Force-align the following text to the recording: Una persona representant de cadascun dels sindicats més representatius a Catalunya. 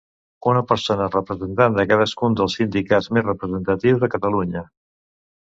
Una 0.51 0.61
persona 0.69 1.09
representant 1.15 1.75
de 1.79 1.85
cadascun 1.91 2.39
dels 2.41 2.57
sindicats 2.61 3.11
més 3.19 3.27
representatius 3.29 4.09
a 4.09 4.13
Catalunya. 4.17 4.67